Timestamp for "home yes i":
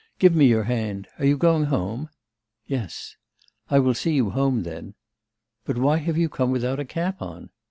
1.65-3.77